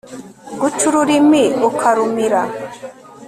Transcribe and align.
guca 0.59 0.83
ururimi 0.89 1.43
ukarumira 1.69 2.41